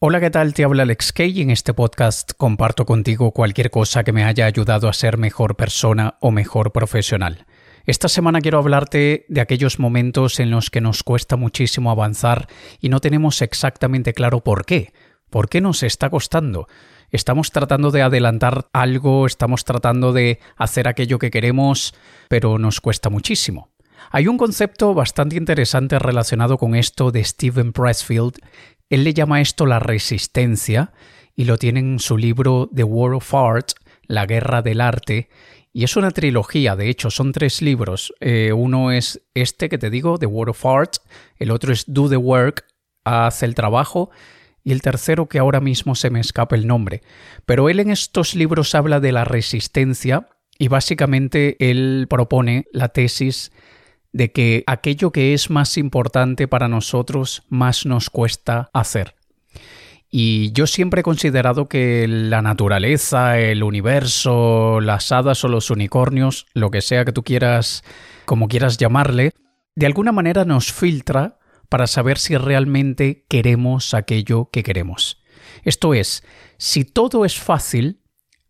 Hola, 0.00 0.20
¿qué 0.20 0.30
tal? 0.30 0.54
Te 0.54 0.62
habla 0.62 0.84
Alex 0.84 1.12
Kay 1.12 1.36
y 1.36 1.42
en 1.42 1.50
este 1.50 1.74
podcast 1.74 2.30
comparto 2.36 2.86
contigo 2.86 3.32
cualquier 3.32 3.72
cosa 3.72 4.04
que 4.04 4.12
me 4.12 4.22
haya 4.22 4.46
ayudado 4.46 4.88
a 4.88 4.92
ser 4.92 5.18
mejor 5.18 5.56
persona 5.56 6.18
o 6.20 6.30
mejor 6.30 6.70
profesional. 6.70 7.46
Esta 7.84 8.06
semana 8.06 8.40
quiero 8.40 8.58
hablarte 8.58 9.26
de 9.28 9.40
aquellos 9.40 9.80
momentos 9.80 10.38
en 10.38 10.52
los 10.52 10.70
que 10.70 10.80
nos 10.80 11.02
cuesta 11.02 11.34
muchísimo 11.34 11.90
avanzar 11.90 12.46
y 12.80 12.90
no 12.90 13.00
tenemos 13.00 13.42
exactamente 13.42 14.12
claro 14.12 14.44
por 14.44 14.66
qué. 14.66 14.92
¿Por 15.30 15.48
qué 15.48 15.60
nos 15.60 15.82
está 15.82 16.10
costando? 16.10 16.68
Estamos 17.10 17.50
tratando 17.50 17.90
de 17.90 18.02
adelantar 18.02 18.68
algo, 18.72 19.26
estamos 19.26 19.64
tratando 19.64 20.12
de 20.12 20.38
hacer 20.56 20.86
aquello 20.86 21.18
que 21.18 21.32
queremos, 21.32 21.92
pero 22.28 22.56
nos 22.56 22.80
cuesta 22.80 23.10
muchísimo. 23.10 23.70
Hay 24.12 24.28
un 24.28 24.38
concepto 24.38 24.94
bastante 24.94 25.36
interesante 25.36 25.98
relacionado 25.98 26.56
con 26.56 26.76
esto 26.76 27.10
de 27.10 27.24
Steven 27.24 27.72
Pressfield 27.72 28.38
él 28.90 29.04
le 29.04 29.14
llama 29.14 29.40
esto 29.40 29.66
la 29.66 29.78
resistencia 29.78 30.92
y 31.34 31.44
lo 31.44 31.56
tiene 31.56 31.80
en 31.80 31.98
su 31.98 32.16
libro 32.16 32.68
The 32.74 32.84
War 32.84 33.14
of 33.14 33.34
Art, 33.34 33.72
La 34.06 34.26
Guerra 34.26 34.62
del 34.62 34.80
Arte, 34.80 35.28
y 35.72 35.84
es 35.84 35.96
una 35.96 36.10
trilogía, 36.10 36.74
de 36.74 36.88
hecho, 36.88 37.10
son 37.10 37.32
tres 37.32 37.62
libros. 37.62 38.12
Eh, 38.20 38.52
uno 38.52 38.90
es 38.90 39.22
este 39.34 39.68
que 39.68 39.78
te 39.78 39.90
digo, 39.90 40.18
The 40.18 40.26
War 40.26 40.48
of 40.48 40.66
Art, 40.66 40.96
el 41.36 41.50
otro 41.50 41.72
es 41.72 41.84
Do 41.86 42.08
the 42.08 42.16
Work, 42.16 42.64
Haz 43.04 43.42
el 43.42 43.54
trabajo, 43.54 44.10
y 44.64 44.72
el 44.72 44.82
tercero 44.82 45.28
que 45.28 45.38
ahora 45.38 45.60
mismo 45.60 45.94
se 45.94 46.10
me 46.10 46.20
escapa 46.20 46.56
el 46.56 46.66
nombre. 46.66 47.02
Pero 47.46 47.68
él 47.68 47.80
en 47.80 47.90
estos 47.90 48.34
libros 48.34 48.74
habla 48.74 49.00
de 49.00 49.12
la 49.12 49.24
resistencia 49.24 50.28
y 50.58 50.68
básicamente 50.68 51.56
él 51.70 52.06
propone 52.10 52.66
la 52.72 52.88
tesis 52.88 53.52
de 54.12 54.32
que 54.32 54.64
aquello 54.66 55.12
que 55.12 55.34
es 55.34 55.50
más 55.50 55.76
importante 55.76 56.48
para 56.48 56.68
nosotros 56.68 57.42
más 57.48 57.86
nos 57.86 58.10
cuesta 58.10 58.70
hacer. 58.72 59.14
Y 60.10 60.52
yo 60.52 60.66
siempre 60.66 61.00
he 61.00 61.04
considerado 61.04 61.68
que 61.68 62.06
la 62.08 62.40
naturaleza, 62.40 63.38
el 63.38 63.62
universo, 63.62 64.80
las 64.80 65.12
hadas 65.12 65.44
o 65.44 65.48
los 65.48 65.70
unicornios, 65.70 66.46
lo 66.54 66.70
que 66.70 66.80
sea 66.80 67.04
que 67.04 67.12
tú 67.12 67.22
quieras, 67.22 67.84
como 68.24 68.48
quieras 68.48 68.78
llamarle, 68.78 69.32
de 69.76 69.86
alguna 69.86 70.12
manera 70.12 70.44
nos 70.44 70.72
filtra 70.72 71.38
para 71.68 71.86
saber 71.86 72.18
si 72.18 72.36
realmente 72.36 73.26
queremos 73.28 73.92
aquello 73.92 74.48
que 74.50 74.62
queremos. 74.62 75.22
Esto 75.62 75.92
es, 75.92 76.24
si 76.56 76.84
todo 76.84 77.24
es 77.26 77.38
fácil, 77.38 78.00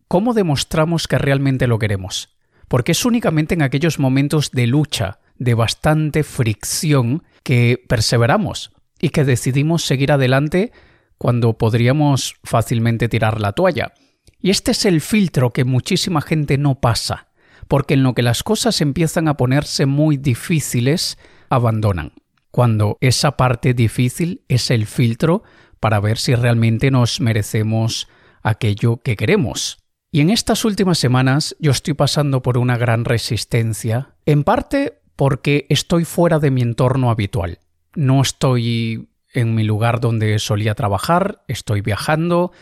¿cómo 0.06 0.34
demostramos 0.34 1.08
que 1.08 1.18
realmente 1.18 1.66
lo 1.66 1.78
queremos? 1.80 2.36
Porque 2.68 2.92
es 2.92 3.04
únicamente 3.04 3.54
en 3.54 3.62
aquellos 3.62 3.98
momentos 3.98 4.52
de 4.52 4.66
lucha, 4.68 5.18
de 5.38 5.54
bastante 5.54 6.22
fricción 6.22 7.22
que 7.42 7.82
perseveramos 7.88 8.72
y 9.00 9.10
que 9.10 9.24
decidimos 9.24 9.84
seguir 9.84 10.12
adelante 10.12 10.72
cuando 11.16 11.58
podríamos 11.58 12.36
fácilmente 12.44 13.08
tirar 13.08 13.40
la 13.40 13.52
toalla. 13.52 13.92
Y 14.40 14.50
este 14.50 14.70
es 14.70 14.84
el 14.84 15.00
filtro 15.00 15.52
que 15.52 15.64
muchísima 15.64 16.20
gente 16.20 16.58
no 16.58 16.80
pasa, 16.80 17.28
porque 17.66 17.94
en 17.94 18.02
lo 18.02 18.14
que 18.14 18.22
las 18.22 18.42
cosas 18.42 18.80
empiezan 18.80 19.28
a 19.28 19.36
ponerse 19.36 19.86
muy 19.86 20.16
difíciles, 20.16 21.18
abandonan. 21.50 22.12
Cuando 22.50 22.96
esa 23.00 23.36
parte 23.36 23.74
difícil 23.74 24.44
es 24.48 24.70
el 24.70 24.86
filtro 24.86 25.42
para 25.80 26.00
ver 26.00 26.18
si 26.18 26.34
realmente 26.34 26.90
nos 26.90 27.20
merecemos 27.20 28.08
aquello 28.42 28.98
que 28.98 29.16
queremos. 29.16 29.78
Y 30.10 30.20
en 30.20 30.30
estas 30.30 30.64
últimas 30.64 30.98
semanas 30.98 31.54
yo 31.58 31.70
estoy 31.70 31.94
pasando 31.94 32.42
por 32.42 32.56
una 32.56 32.78
gran 32.78 33.04
resistencia, 33.04 34.14
en 34.24 34.44
parte 34.44 35.00
porque 35.18 35.66
estoy 35.68 36.04
fuera 36.04 36.38
de 36.38 36.52
mi 36.52 36.62
entorno 36.62 37.10
habitual. 37.10 37.58
No 37.96 38.22
estoy 38.22 39.08
en 39.34 39.52
mi 39.56 39.64
lugar 39.64 39.98
donde 39.98 40.38
solía 40.38 40.76
trabajar, 40.76 41.42
estoy 41.48 41.80
viajando, 41.80 42.52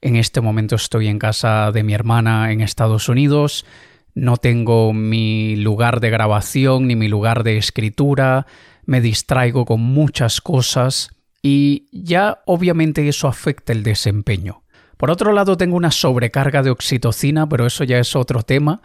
en 0.00 0.16
este 0.16 0.40
momento 0.40 0.74
estoy 0.74 1.08
en 1.08 1.18
casa 1.18 1.70
de 1.70 1.82
mi 1.82 1.92
hermana 1.92 2.50
en 2.50 2.62
Estados 2.62 3.10
Unidos, 3.10 3.66
no 4.14 4.38
tengo 4.38 4.94
mi 4.94 5.56
lugar 5.56 6.00
de 6.00 6.08
grabación 6.08 6.86
ni 6.86 6.96
mi 6.96 7.08
lugar 7.08 7.42
de 7.44 7.58
escritura, 7.58 8.46
me 8.86 9.02
distraigo 9.02 9.66
con 9.66 9.82
muchas 9.82 10.40
cosas 10.40 11.10
y 11.42 11.88
ya 11.92 12.42
obviamente 12.46 13.06
eso 13.06 13.28
afecta 13.28 13.74
el 13.74 13.82
desempeño. 13.82 14.62
Por 14.96 15.10
otro 15.10 15.34
lado 15.34 15.58
tengo 15.58 15.76
una 15.76 15.90
sobrecarga 15.90 16.62
de 16.62 16.70
oxitocina, 16.70 17.46
pero 17.46 17.66
eso 17.66 17.84
ya 17.84 17.98
es 17.98 18.16
otro 18.16 18.44
tema, 18.44 18.80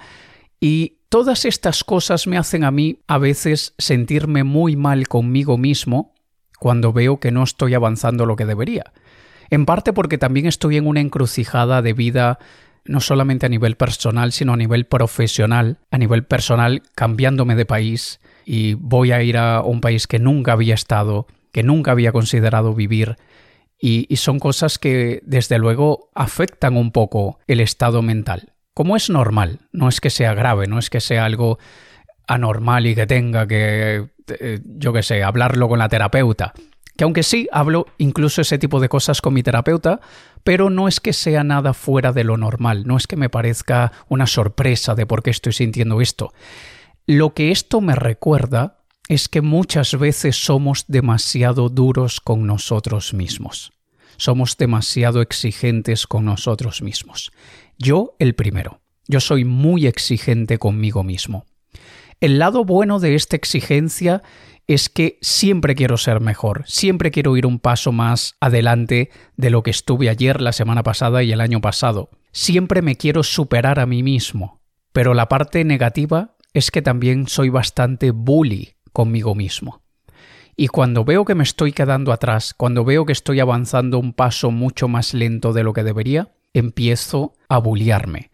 y 0.59 1.02
Todas 1.13 1.45
estas 1.45 1.83
cosas 1.83 2.25
me 2.25 2.39
hacen 2.39 2.63
a 2.63 2.71
mí 2.71 2.97
a 3.05 3.19
veces 3.19 3.75
sentirme 3.77 4.43
muy 4.43 4.75
mal 4.75 5.07
conmigo 5.07 5.59
mismo 5.59 6.15
cuando 6.57 6.91
veo 6.91 7.19
que 7.19 7.29
no 7.29 7.43
estoy 7.43 7.75
avanzando 7.75 8.25
lo 8.25 8.35
que 8.35 8.47
debería. 8.47 8.85
En 9.51 9.67
parte 9.67 9.93
porque 9.93 10.17
también 10.17 10.47
estoy 10.47 10.77
en 10.77 10.87
una 10.87 11.01
encrucijada 11.01 11.83
de 11.83 11.93
vida 11.93 12.39
no 12.83 12.99
solamente 12.99 13.45
a 13.45 13.49
nivel 13.49 13.77
personal, 13.77 14.31
sino 14.31 14.53
a 14.53 14.57
nivel 14.57 14.87
profesional, 14.87 15.77
a 15.91 15.99
nivel 15.99 16.23
personal 16.23 16.81
cambiándome 16.95 17.53
de 17.53 17.67
país 17.67 18.19
y 18.43 18.73
voy 18.73 19.11
a 19.11 19.21
ir 19.21 19.37
a 19.37 19.61
un 19.61 19.81
país 19.81 20.07
que 20.07 20.17
nunca 20.17 20.53
había 20.53 20.73
estado, 20.73 21.27
que 21.51 21.61
nunca 21.61 21.91
había 21.91 22.11
considerado 22.11 22.73
vivir 22.73 23.17
y, 23.79 24.07
y 24.09 24.15
son 24.15 24.39
cosas 24.39 24.79
que 24.79 25.21
desde 25.27 25.59
luego 25.59 26.09
afectan 26.15 26.75
un 26.75 26.91
poco 26.91 27.37
el 27.45 27.59
estado 27.59 28.01
mental 28.01 28.52
como 28.73 28.95
es 28.95 29.09
normal, 29.09 29.59
no 29.71 29.89
es 29.89 30.01
que 30.01 30.09
sea 30.09 30.33
grave, 30.33 30.67
no 30.67 30.79
es 30.79 30.89
que 30.89 31.01
sea 31.01 31.25
algo 31.25 31.59
anormal 32.27 32.87
y 32.87 32.95
que 32.95 33.05
tenga 33.05 33.47
que, 33.47 34.07
eh, 34.27 34.59
yo 34.65 34.93
qué 34.93 35.03
sé, 35.03 35.23
hablarlo 35.23 35.67
con 35.67 35.79
la 35.79 35.89
terapeuta. 35.89 36.53
Que 36.95 37.05
aunque 37.05 37.23
sí 37.23 37.47
hablo 37.51 37.87
incluso 37.97 38.41
ese 38.41 38.59
tipo 38.59 38.79
de 38.79 38.89
cosas 38.89 39.19
con 39.21 39.33
mi 39.33 39.41
terapeuta, 39.41 39.99
pero 40.43 40.69
no 40.69 40.87
es 40.87 40.99
que 40.99 41.13
sea 41.13 41.43
nada 41.43 41.73
fuera 41.73 42.11
de 42.11 42.23
lo 42.23 42.37
normal, 42.37 42.85
no 42.85 42.97
es 42.97 43.07
que 43.07 43.15
me 43.15 43.29
parezca 43.29 43.91
una 44.09 44.27
sorpresa 44.27 44.93
de 44.93 45.05
por 45.05 45.23
qué 45.23 45.31
estoy 45.31 45.53
sintiendo 45.53 46.01
esto. 46.01 46.33
Lo 47.07 47.33
que 47.33 47.51
esto 47.51 47.81
me 47.81 47.95
recuerda 47.95 48.77
es 49.09 49.27
que 49.27 49.41
muchas 49.41 49.97
veces 49.97 50.37
somos 50.37 50.85
demasiado 50.87 51.69
duros 51.69 52.21
con 52.21 52.45
nosotros 52.47 53.13
mismos. 53.13 53.73
Somos 54.17 54.55
demasiado 54.57 55.21
exigentes 55.21 56.07
con 56.07 56.25
nosotros 56.25 56.81
mismos. 56.81 57.31
Yo 57.77 58.15
el 58.19 58.35
primero. 58.35 58.81
Yo 59.07 59.19
soy 59.19 59.45
muy 59.45 59.87
exigente 59.87 60.57
conmigo 60.57 61.03
mismo. 61.03 61.45
El 62.21 62.39
lado 62.39 62.63
bueno 62.63 62.99
de 62.99 63.15
esta 63.15 63.35
exigencia 63.35 64.23
es 64.67 64.87
que 64.87 65.17
siempre 65.21 65.75
quiero 65.75 65.97
ser 65.97 66.21
mejor, 66.21 66.63
siempre 66.67 67.11
quiero 67.11 67.35
ir 67.35 67.45
un 67.45 67.59
paso 67.59 67.91
más 67.91 68.37
adelante 68.39 69.09
de 69.35 69.49
lo 69.49 69.61
que 69.61 69.71
estuve 69.71 70.09
ayer, 70.09 70.39
la 70.39 70.53
semana 70.53 70.83
pasada 70.83 71.21
y 71.21 71.33
el 71.33 71.41
año 71.41 71.59
pasado. 71.59 72.09
Siempre 72.31 72.81
me 72.81 72.95
quiero 72.95 73.23
superar 73.23 73.79
a 73.79 73.85
mí 73.85 74.03
mismo. 74.03 74.61
Pero 74.93 75.13
la 75.13 75.27
parte 75.27 75.63
negativa 75.65 76.37
es 76.53 76.71
que 76.71 76.81
también 76.81 77.27
soy 77.27 77.49
bastante 77.49 78.11
bully 78.11 78.75
conmigo 78.93 79.35
mismo. 79.35 79.81
Y 80.55 80.67
cuando 80.67 81.03
veo 81.03 81.25
que 81.25 81.35
me 81.35 81.43
estoy 81.43 81.73
quedando 81.73 82.13
atrás, 82.13 82.53
cuando 82.53 82.85
veo 82.85 83.05
que 83.05 83.11
estoy 83.11 83.39
avanzando 83.39 83.97
un 83.97 84.13
paso 84.13 84.51
mucho 84.51 84.87
más 84.87 85.15
lento 85.15 85.51
de 85.51 85.63
lo 85.63 85.73
que 85.73 85.83
debería, 85.83 86.31
empiezo 86.53 87.33
a 87.49 87.57
bulliarme. 87.57 88.31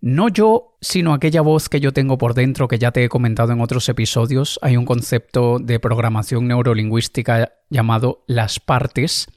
No 0.00 0.28
yo, 0.28 0.76
sino 0.82 1.14
aquella 1.14 1.40
voz 1.40 1.70
que 1.70 1.80
yo 1.80 1.92
tengo 1.92 2.18
por 2.18 2.34
dentro 2.34 2.68
que 2.68 2.78
ya 2.78 2.92
te 2.92 3.02
he 3.02 3.08
comentado 3.08 3.52
en 3.52 3.62
otros 3.62 3.88
episodios. 3.88 4.58
Hay 4.60 4.76
un 4.76 4.84
concepto 4.84 5.58
de 5.58 5.80
programación 5.80 6.46
neurolingüística 6.46 7.54
llamado 7.70 8.22
las 8.26 8.60
partes. 8.60 9.28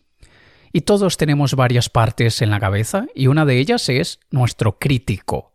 Y 0.74 0.82
todos 0.82 1.16
tenemos 1.16 1.56
varias 1.56 1.90
partes 1.90 2.42
en 2.42 2.50
la 2.50 2.60
cabeza 2.60 3.08
y 3.16 3.28
una 3.28 3.46
de 3.46 3.60
ellas 3.60 3.88
es 3.88 4.20
nuestro 4.30 4.78
crítico. 4.78 5.54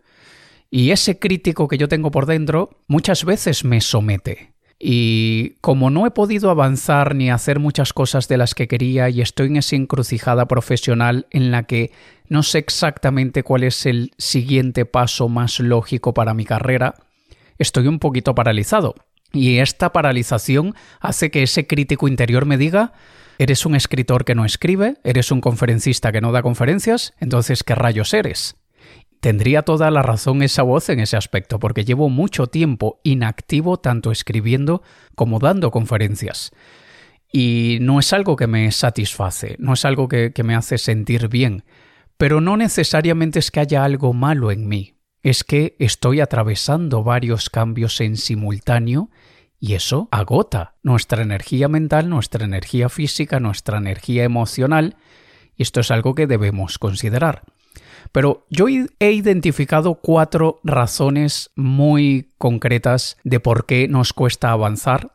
Y 0.71 0.93
ese 0.93 1.19
crítico 1.19 1.69
que 1.69 1.77
yo 1.77 1.89
tengo 1.89 2.11
por 2.11 2.25
dentro 2.25 2.71
muchas 2.87 3.27
veces 3.27 3.65
me 3.65 3.83
somete. 3.83 4.55
Y 4.85 5.51
como 5.61 5.91
no 5.91 6.09
he 6.09 6.11
podido 6.11 6.51
avanzar 6.51 7.15
ni 7.15 7.31
hacer 7.31 7.61
muchas 7.61 7.93
cosas 7.93 8.27
de 8.27 8.37
las 8.37 8.53
que 8.57 8.67
quería 8.67 9.09
y 9.11 9.21
estoy 9.21 9.47
en 9.47 9.59
esa 9.59 9.77
encrucijada 9.77 10.47
profesional 10.47 11.29
en 11.31 11.53
la 11.53 11.63
que 11.63 11.93
no 12.29 12.43
sé 12.43 12.59
exactamente 12.59 13.45
cuál 13.45 13.63
es 13.63 13.87
el 13.87 14.11
siguiente 14.19 14.85
paso 14.85 15.29
más 15.29 15.61
lógico 15.61 16.15
para 16.15 16.35
mi 16.35 16.45
carrera, 16.45 16.97
estoy 17.59 17.87
un 17.87 18.01
poquito 18.01 18.35
paralizado. 18.35 18.97
Y 19.33 19.59
esta 19.59 19.93
paralización 19.93 20.75
hace 20.99 21.31
que 21.31 21.45
ese 21.45 21.69
crítico 21.69 22.09
interior 22.09 22.45
me 22.45 22.59
diga, 22.59 22.93
eres 23.39 23.65
un 23.65 23.77
escritor 23.77 24.25
que 24.25 24.35
no 24.35 24.45
escribe, 24.45 24.97
eres 25.05 25.31
un 25.31 25.41
conferencista 25.41 26.11
que 26.11 26.21
no 26.21 26.33
da 26.33 26.43
conferencias, 26.43 27.15
entonces 27.21 27.63
¿qué 27.63 27.77
rayos 27.77 28.13
eres? 28.15 28.57
Tendría 29.23 29.63
toda 29.63 29.93
la 29.93 30.03
razón 30.03 30.43
esa 30.43 30.65
voz 30.65 30.89
en 30.89 30.99
ese 30.99 31.17
aspecto, 31.17 31.61
porque 31.61 31.85
llevo 31.85 32.09
mucho 32.09 32.49
tiempo 32.49 32.99
inactivo 33.05 33.79
tanto 33.79 34.11
escribiendo 34.11 34.83
como 35.15 35.39
dando 35.39 35.71
conferencias. 35.71 36.51
Y 37.31 37.79
no 37.83 38.01
es 38.01 38.13
algo 38.13 38.35
que 38.35 38.49
me 38.49 38.73
satisface, 38.73 39.55
no 39.61 39.75
es 39.75 39.85
algo 39.85 40.09
que, 40.09 40.33
me 40.43 40.57
hace 40.57 40.77
sentir 40.77 41.29
bien, 41.29 41.63
pero 42.17 42.41
no 42.41 42.57
necesariamente 42.57 43.39
es 43.39 43.53
que 43.53 43.61
haya 43.61 43.85
algo 43.85 44.13
malo 44.13 44.51
en 44.51 44.67
mí, 44.67 44.97
es 45.23 45.45
que 45.45 45.77
estoy 45.79 46.19
atravesando 46.19 47.05
varios 47.05 47.49
cambios 47.49 48.01
en 48.01 48.17
simultáneo 48.17 49.09
y 49.61 49.75
eso 49.75 50.09
agota 50.11 50.75
nuestra 50.83 51.23
energía 51.23 51.69
mental, 51.69 52.09
nuestra 52.09 52.45
energía 52.45 52.89
física, 52.89 53.39
nuestra 53.39 53.79
energía 53.79 54.25
emocional, 54.25 54.97
Y 55.55 55.63
esto 55.63 55.79
es 55.79 55.93
algo 55.93 56.17
que 56.17 56.27
debemos 56.27 56.79
considerar. 56.79 57.45
Pero 58.11 58.47
yo 58.51 58.67
he 58.69 59.13
identificado 59.13 59.95
cuatro 59.95 60.61
razones 60.65 61.51
muy 61.55 62.33
concretas 62.39 63.17
de 63.25 63.41
por 63.41 63.67
qué 63.67 63.89
nos 63.89 64.13
cuesta 64.13 64.51
avanzar. 64.51 65.13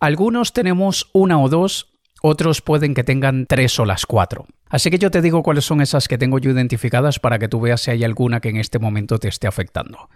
Algunos 0.00 0.52
tenemos 0.52 1.10
una 1.12 1.40
o 1.40 1.48
dos, 1.48 1.94
otros 2.22 2.60
pueden 2.60 2.94
que 2.94 3.04
tengan 3.04 3.46
tres 3.46 3.78
o 3.78 3.84
las 3.84 4.06
cuatro. 4.06 4.46
Así 4.68 4.90
que 4.90 4.98
yo 4.98 5.10
te 5.10 5.22
digo 5.22 5.42
cuáles 5.42 5.64
son 5.64 5.80
esas 5.80 6.08
que 6.08 6.18
tengo 6.18 6.38
yo 6.38 6.50
identificadas 6.50 7.18
para 7.18 7.38
que 7.38 7.48
tú 7.48 7.60
veas 7.60 7.80
si 7.80 7.90
hay 7.90 8.04
alguna 8.04 8.40
que 8.40 8.50
en 8.50 8.56
este 8.56 8.78
momento 8.78 9.18
te 9.18 9.28
esté 9.28 9.46
afectando. 9.46 10.08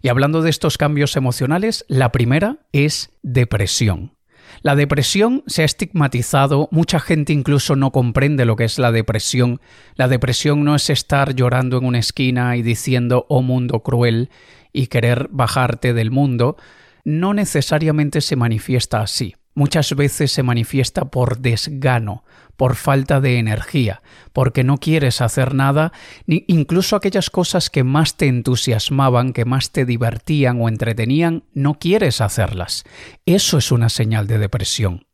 Y 0.00 0.08
hablando 0.08 0.42
de 0.42 0.50
estos 0.50 0.78
cambios 0.78 1.16
emocionales, 1.16 1.84
la 1.88 2.12
primera 2.12 2.58
es 2.72 3.10
depresión. 3.22 4.17
La 4.62 4.76
depresión 4.76 5.42
se 5.46 5.62
ha 5.62 5.64
estigmatizado, 5.64 6.68
mucha 6.70 7.00
gente 7.00 7.32
incluso 7.32 7.76
no 7.76 7.92
comprende 7.92 8.44
lo 8.44 8.56
que 8.56 8.64
es 8.64 8.78
la 8.78 8.92
depresión. 8.92 9.60
La 9.94 10.08
depresión 10.08 10.64
no 10.64 10.74
es 10.74 10.90
estar 10.90 11.34
llorando 11.34 11.78
en 11.78 11.84
una 11.84 11.98
esquina 11.98 12.56
y 12.56 12.62
diciendo, 12.62 13.26
oh 13.28 13.42
mundo 13.42 13.82
cruel, 13.82 14.30
y 14.72 14.88
querer 14.88 15.28
bajarte 15.30 15.94
del 15.94 16.10
mundo. 16.10 16.56
No 17.04 17.34
necesariamente 17.34 18.20
se 18.20 18.36
manifiesta 18.36 19.00
así 19.00 19.34
muchas 19.58 19.92
veces 19.96 20.30
se 20.30 20.44
manifiesta 20.44 21.06
por 21.06 21.38
desgano, 21.38 22.22
por 22.56 22.76
falta 22.76 23.20
de 23.20 23.38
energía, 23.38 24.02
porque 24.32 24.62
no 24.62 24.78
quieres 24.78 25.20
hacer 25.20 25.52
nada, 25.52 25.92
ni 26.26 26.44
incluso 26.46 26.94
aquellas 26.94 27.28
cosas 27.28 27.68
que 27.68 27.82
más 27.82 28.16
te 28.16 28.28
entusiasmaban, 28.28 29.32
que 29.32 29.44
más 29.44 29.72
te 29.72 29.84
divertían 29.84 30.60
o 30.60 30.68
entretenían, 30.68 31.42
no 31.54 31.74
quieres 31.74 32.20
hacerlas. 32.20 32.84
Eso 33.26 33.58
es 33.58 33.72
una 33.72 33.88
señal 33.88 34.28
de 34.28 34.38
depresión. 34.38 35.06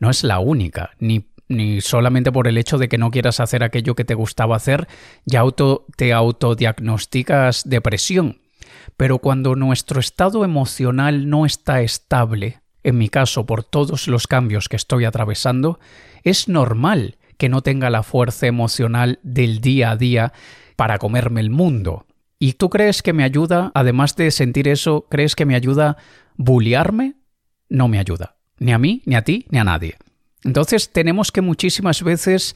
No 0.00 0.10
es 0.10 0.22
la 0.22 0.38
única, 0.38 0.90
ni 0.98 1.26
ni 1.50 1.80
solamente 1.80 2.30
por 2.30 2.46
el 2.46 2.58
hecho 2.58 2.76
de 2.76 2.90
que 2.90 2.98
no 2.98 3.10
quieras 3.10 3.40
hacer 3.40 3.64
aquello 3.64 3.94
que 3.94 4.04
te 4.04 4.12
gustaba 4.12 4.54
hacer, 4.54 4.86
ya 5.24 5.40
auto, 5.40 5.86
te 5.96 6.12
autodiagnosticas 6.12 7.66
depresión. 7.66 8.42
Pero 8.98 9.18
cuando 9.18 9.54
nuestro 9.54 9.98
estado 9.98 10.44
emocional 10.44 11.30
no 11.30 11.46
está 11.46 11.80
estable, 11.80 12.60
en 12.84 12.98
mi 12.98 13.08
caso 13.08 13.46
por 13.46 13.64
todos 13.64 14.08
los 14.08 14.26
cambios 14.26 14.68
que 14.68 14.76
estoy 14.76 15.04
atravesando, 15.04 15.78
es 16.22 16.48
normal 16.48 17.16
que 17.36 17.48
no 17.48 17.62
tenga 17.62 17.90
la 17.90 18.02
fuerza 18.02 18.46
emocional 18.46 19.18
del 19.22 19.60
día 19.60 19.92
a 19.92 19.96
día 19.96 20.32
para 20.76 20.98
comerme 20.98 21.40
el 21.40 21.50
mundo. 21.50 22.06
¿Y 22.38 22.54
tú 22.54 22.70
crees 22.70 23.02
que 23.02 23.12
me 23.12 23.24
ayuda, 23.24 23.72
además 23.74 24.16
de 24.16 24.30
sentir 24.30 24.68
eso, 24.68 25.06
crees 25.08 25.34
que 25.34 25.46
me 25.46 25.56
ayuda 25.56 25.96
bulliarme? 26.36 27.16
No 27.68 27.88
me 27.88 27.98
ayuda. 27.98 28.36
Ni 28.58 28.72
a 28.72 28.78
mí, 28.78 29.02
ni 29.06 29.16
a 29.16 29.22
ti, 29.22 29.46
ni 29.50 29.58
a 29.58 29.64
nadie. 29.64 29.96
Entonces 30.44 30.92
tenemos 30.92 31.32
que 31.32 31.40
muchísimas 31.40 32.02
veces 32.02 32.54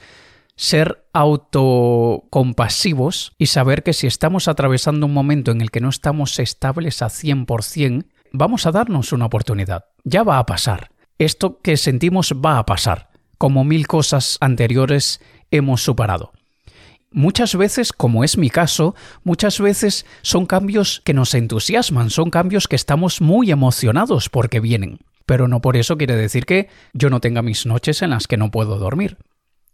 ser 0.55 1.05
autocompasivos 1.13 3.33
y 3.39 3.47
saber 3.47 3.83
que 3.83 3.93
si 3.93 4.07
estamos 4.07 4.47
atravesando 4.49 5.07
un 5.07 5.15
momento 5.15 5.51
en 5.51 5.61
el 5.61 5.71
que 5.71 5.81
no 5.81 5.89
estamos 5.89 6.39
estables 6.39 7.03
a 7.03 7.07
100%, 7.07 8.05
vamos 8.33 8.67
a 8.67 8.73
darnos 8.73 9.13
una 9.13 9.27
oportunidad. 9.27 9.85
Ya 10.05 10.23
va 10.23 10.39
a 10.39 10.47
pasar. 10.47 10.91
Esto 11.19 11.61
que 11.61 11.77
sentimos 11.77 12.33
va 12.33 12.59
a 12.59 12.67
pasar, 12.67 13.11
como 13.39 13.65
mil 13.65 13.87
cosas 13.87 14.39
anteriores 14.41 15.21
hemos 15.51 15.83
superado. 15.83 16.33
Muchas 17.13 17.55
veces, 17.55 17.93
como 17.93 18.25
es 18.25 18.39
mi 18.39 18.49
caso, 18.49 18.95
muchas 19.23 19.61
veces 19.61 20.07
son 20.23 20.47
cambios 20.47 21.03
que 21.05 21.13
nos 21.13 21.35
entusiasman, 21.35 22.09
son 22.09 22.31
cambios 22.31 22.69
que 22.69 22.77
estamos 22.77 23.21
muy 23.21 23.51
emocionados 23.51 24.31
porque 24.31 24.61
vienen. 24.61 24.99
Pero 25.27 25.47
no 25.47 25.61
por 25.61 25.77
eso 25.77 25.99
quiere 25.99 26.17
decir 26.17 26.47
que 26.47 26.69
yo 26.95 27.11
no 27.11 27.21
tenga 27.21 27.43
mis 27.43 27.67
noches 27.67 28.01
en 28.01 28.11
las 28.11 28.27
que 28.27 28.39
no 28.39 28.51
puedo 28.51 28.79
dormir. 28.79 29.19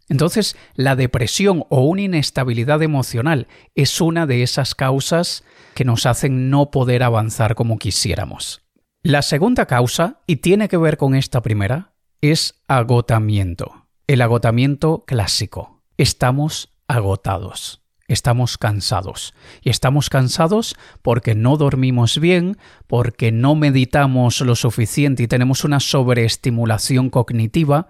Entonces, 0.09 0.57
la 0.75 0.95
depresión 0.95 1.63
o 1.69 1.81
una 1.81 2.01
inestabilidad 2.01 2.81
emocional 2.81 3.47
es 3.75 4.01
una 4.01 4.25
de 4.25 4.43
esas 4.43 4.75
causas 4.75 5.43
que 5.73 5.85
nos 5.85 6.05
hacen 6.05 6.49
no 6.49 6.71
poder 6.71 7.03
avanzar 7.03 7.55
como 7.55 7.77
quisiéramos. 7.77 8.61
La 9.01 9.21
segunda 9.21 9.65
causa, 9.65 10.21
y 10.27 10.37
tiene 10.37 10.67
que 10.67 10.77
ver 10.77 10.97
con 10.97 11.15
esta 11.15 11.41
primera, 11.41 11.93
es 12.21 12.61
agotamiento. 12.67 13.87
El 14.07 14.21
agotamiento 14.21 15.03
clásico. 15.05 15.81
Estamos 15.97 16.73
agotados. 16.87 17.81
Estamos 18.09 18.57
cansados. 18.57 19.35
Y 19.61 19.69
estamos 19.69 20.09
cansados 20.09 20.75
porque 21.03 21.35
no 21.35 21.57
dormimos 21.57 22.19
bien, 22.19 22.57
porque 22.87 23.31
no 23.31 23.53
meditamos 23.53 24.41
lo 24.41 24.55
suficiente 24.55 25.21
y 25.23 25.27
tenemos 25.27 25.63
una 25.63 25.79
sobreestimulación 25.79 27.11
cognitiva, 27.11 27.87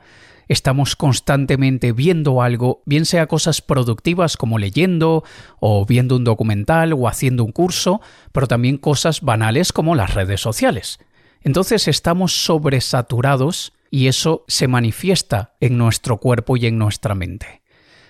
estamos 0.50 0.98
constantemente 0.98 1.94
viendo 1.94 2.42
algo, 2.42 2.84
bien 2.86 3.06
sea 3.06 3.28
cosas 3.28 3.62
productivas 3.62 4.36
como 4.36 4.60
leyendo 4.60 5.24
o 5.62 5.86
viendo 5.86 6.18
un 6.18 6.26
documental 6.26 6.92
o 6.92 7.08
haciendo 7.08 7.46
un 7.46 7.54
curso, 7.54 8.02
pero 8.34 8.46
también 8.46 8.78
cosas 8.78 9.22
banales 9.22 9.72
como 9.72 9.96
las 9.96 10.16
redes 10.16 10.42
sociales. 10.42 11.00
Entonces 11.44 11.88
estamos 11.88 12.44
sobresaturados 12.44 13.72
y 13.90 14.08
eso 14.08 14.44
se 14.50 14.68
manifiesta 14.68 15.56
en 15.62 15.78
nuestro 15.78 16.18
cuerpo 16.18 16.58
y 16.58 16.66
en 16.66 16.78
nuestra 16.78 17.16
mente. 17.16 17.62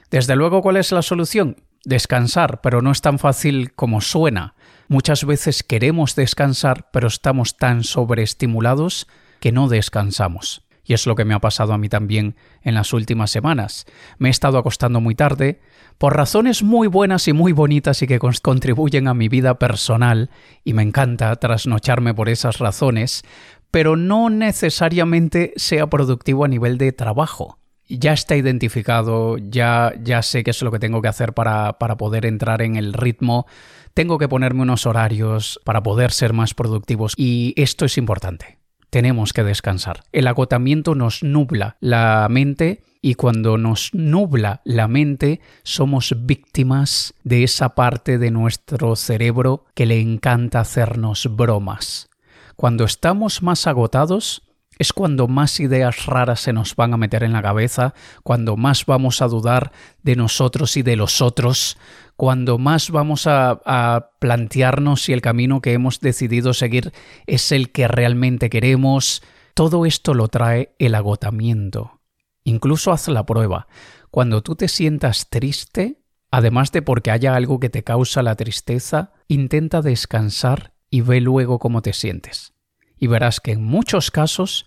Desde 0.09 0.35
luego, 0.35 0.63
¿cuál 0.63 0.77
es 0.77 0.91
la 0.91 1.03
solución? 1.03 1.68
Descansar, 1.89 2.61
pero 2.61 2.83
no 2.83 2.91
es 2.91 3.01
tan 3.01 3.17
fácil 3.17 3.73
como 3.73 3.99
suena. 3.99 4.53
Muchas 4.89 5.25
veces 5.25 5.63
queremos 5.63 6.13
descansar, 6.13 6.87
pero 6.93 7.07
estamos 7.07 7.57
tan 7.57 7.83
sobreestimulados 7.83 9.07
que 9.39 9.51
no 9.51 9.67
descansamos. 9.67 10.61
Y 10.83 10.93
es 10.93 11.07
lo 11.07 11.15
que 11.15 11.25
me 11.25 11.33
ha 11.33 11.39
pasado 11.39 11.73
a 11.73 11.79
mí 11.79 11.89
también 11.89 12.35
en 12.61 12.75
las 12.75 12.93
últimas 12.93 13.31
semanas. 13.31 13.87
Me 14.19 14.29
he 14.29 14.31
estado 14.31 14.59
acostando 14.59 15.01
muy 15.01 15.15
tarde, 15.15 15.61
por 15.97 16.15
razones 16.15 16.61
muy 16.61 16.87
buenas 16.87 17.27
y 17.27 17.33
muy 17.33 17.53
bonitas 17.53 18.03
y 18.03 18.07
que 18.07 18.19
contribuyen 18.19 19.07
a 19.07 19.15
mi 19.15 19.27
vida 19.27 19.57
personal, 19.57 20.29
y 20.63 20.73
me 20.75 20.83
encanta 20.83 21.35
trasnocharme 21.37 22.13
por 22.13 22.29
esas 22.29 22.59
razones, 22.59 23.23
pero 23.71 23.95
no 23.95 24.29
necesariamente 24.29 25.53
sea 25.55 25.87
productivo 25.87 26.45
a 26.45 26.49
nivel 26.49 26.77
de 26.77 26.91
trabajo. 26.91 27.58
Ya 27.89 28.13
está 28.13 28.35
identificado, 28.35 29.37
ya, 29.37 29.93
ya 30.01 30.21
sé 30.21 30.43
qué 30.43 30.51
es 30.51 30.61
lo 30.61 30.71
que 30.71 30.79
tengo 30.79 31.01
que 31.01 31.07
hacer 31.07 31.33
para, 31.33 31.73
para 31.79 31.97
poder 31.97 32.25
entrar 32.25 32.61
en 32.61 32.75
el 32.75 32.93
ritmo, 32.93 33.47
tengo 33.93 34.17
que 34.17 34.29
ponerme 34.29 34.61
unos 34.61 34.85
horarios 34.85 35.59
para 35.65 35.83
poder 35.83 36.11
ser 36.11 36.33
más 36.33 36.53
productivos 36.53 37.13
y 37.17 37.53
esto 37.57 37.85
es 37.85 37.97
importante 37.97 38.59
tenemos 38.89 39.33
que 39.33 39.43
descansar. 39.43 40.03
El 40.11 40.27
agotamiento 40.27 40.95
nos 40.95 41.23
nubla 41.23 41.77
la 41.79 42.27
mente 42.29 42.83
y 43.01 43.15
cuando 43.15 43.57
nos 43.57 43.93
nubla 43.93 44.61
la 44.65 44.87
mente 44.87 45.39
somos 45.63 46.15
víctimas 46.25 47.13
de 47.23 47.43
esa 47.43 47.75
parte 47.75 48.17
de 48.17 48.31
nuestro 48.31 48.95
cerebro 48.95 49.65
que 49.73 49.85
le 49.85 49.99
encanta 49.99 50.59
hacernos 50.59 51.29
bromas. 51.35 52.09
Cuando 52.55 52.83
estamos 52.83 53.41
más 53.41 53.67
agotados, 53.67 54.41
es 54.79 54.93
cuando 54.93 55.27
más 55.27 55.59
ideas 55.59 56.05
raras 56.05 56.39
se 56.39 56.53
nos 56.53 56.75
van 56.77 56.93
a 56.93 56.97
meter 56.97 57.23
en 57.23 57.33
la 57.33 57.41
cabeza, 57.41 57.93
cuando 58.23 58.55
más 58.55 58.85
vamos 58.85 59.21
a 59.21 59.27
dudar 59.27 59.73
de 60.03 60.15
nosotros 60.15 60.77
y 60.77 60.83
de 60.83 60.95
los 60.95 61.21
otros, 61.21 61.77
cuando 62.15 62.57
más 62.57 62.89
vamos 62.89 63.27
a, 63.27 64.09
plantearnos 64.19 65.03
si 65.03 65.13
el 65.13 65.21
camino 65.21 65.61
que 65.61 65.73
hemos 65.73 65.99
decidido 65.99 66.53
seguir 66.53 66.93
es 67.27 67.51
el 67.51 67.71
que 67.71 67.87
realmente 67.87 68.49
queremos. 68.49 69.21
Todo 69.53 69.85
esto 69.85 70.13
lo 70.13 70.29
trae 70.29 70.75
el 70.79 70.95
agotamiento. 70.95 71.99
Incluso 72.45 72.91
haz 72.93 73.09
la 73.09 73.25
prueba. 73.25 73.67
Cuando 74.11 74.41
tú 74.41 74.55
te 74.55 74.69
sientas 74.69 75.29
triste, 75.29 76.01
además 76.31 76.71
de 76.71 76.81
porque 76.81 77.11
haya 77.11 77.35
algo 77.35 77.59
que 77.59 77.69
te 77.69 77.83
causa 77.83 78.23
la 78.23 78.35
tristeza, 78.35 79.11
intenta 79.27 79.81
descansar 79.81 80.73
y 80.89 81.01
ve 81.01 81.19
luego 81.19 81.59
cómo 81.59 81.81
te 81.81 81.93
sientes 81.93 82.53
y 82.99 83.07
verás 83.07 83.39
que 83.39 83.53
en 83.53 83.63
muchos 83.63 84.11
casos, 84.11 84.65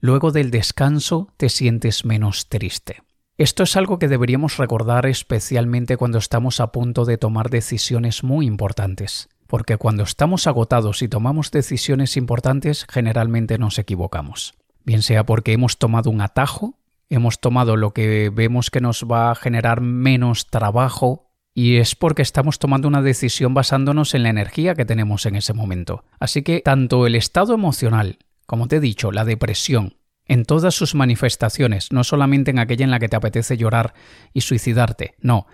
luego 0.00 0.32
del 0.32 0.50
descanso 0.50 1.28
te 1.36 1.48
sientes 1.48 2.04
menos 2.04 2.48
triste. 2.48 3.02
Esto 3.36 3.62
es 3.62 3.76
algo 3.76 4.00
que 4.00 4.08
deberíamos 4.08 4.56
recordar 4.56 5.06
especialmente 5.06 5.96
cuando 5.96 6.18
estamos 6.18 6.58
a 6.58 6.72
punto 6.72 7.04
de 7.04 7.18
tomar 7.18 7.50
decisiones 7.50 8.24
muy 8.24 8.46
importantes, 8.46 9.28
porque 9.46 9.76
cuando 9.76 10.02
estamos 10.02 10.48
agotados 10.48 11.02
y 11.02 11.08
tomamos 11.08 11.52
decisiones 11.52 12.16
importantes 12.16 12.84
generalmente 12.90 13.56
nos 13.58 13.78
equivocamos, 13.78 14.54
bien 14.84 15.02
sea 15.02 15.24
porque 15.24 15.52
hemos 15.52 15.78
tomado 15.78 16.10
un 16.10 16.20
atajo, 16.20 16.74
hemos 17.10 17.40
tomado 17.40 17.76
lo 17.76 17.92
que 17.92 18.30
vemos 18.34 18.70
que 18.70 18.80
nos 18.80 19.04
va 19.04 19.30
a 19.30 19.36
generar 19.36 19.80
menos 19.80 20.48
trabajo 20.48 21.27
y 21.58 21.78
es 21.78 21.96
porque 21.96 22.22
estamos 22.22 22.60
tomando 22.60 22.86
una 22.86 23.02
decisión 23.02 23.52
basándonos 23.52 24.14
en 24.14 24.22
la 24.22 24.28
energía 24.28 24.76
que 24.76 24.84
tenemos 24.84 25.26
en 25.26 25.34
ese 25.34 25.54
momento. 25.54 26.04
Así 26.20 26.42
que 26.42 26.60
tanto 26.60 27.04
el 27.04 27.16
estado 27.16 27.52
emocional, 27.52 28.18
como 28.46 28.68
te 28.68 28.76
he 28.76 28.80
dicho, 28.80 29.10
la 29.10 29.24
depresión, 29.24 29.96
en 30.26 30.44
todas 30.44 30.76
sus 30.76 30.94
manifestaciones, 30.94 31.90
no 31.90 32.04
solamente 32.04 32.52
en 32.52 32.60
aquella 32.60 32.84
en 32.84 32.92
la 32.92 33.00
que 33.00 33.08
te 33.08 33.16
apetece 33.16 33.56
llorar 33.56 33.92
y 34.32 34.42
suicidarte, 34.42 35.16
no, 35.20 35.48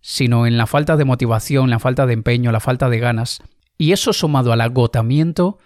sino 0.00 0.48
en 0.48 0.56
la 0.56 0.66
falta 0.66 0.96
de 0.96 1.04
motivación, 1.04 1.70
la 1.70 1.78
falta 1.78 2.04
de 2.06 2.14
empeño, 2.14 2.50
la 2.50 2.58
falta 2.58 2.88
de 2.88 2.98
ganas, 2.98 3.40
y 3.78 3.92
eso 3.92 4.12
sumado 4.12 4.52
al 4.52 4.60
agotamiento, 4.60 5.60